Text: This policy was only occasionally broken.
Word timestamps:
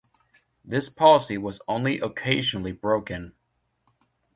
This 0.65 0.89
policy 0.89 1.37
was 1.37 1.61
only 1.67 1.99
occasionally 1.99 2.71
broken. 2.71 3.35